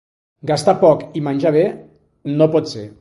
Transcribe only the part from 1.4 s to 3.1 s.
bé, no pot ser.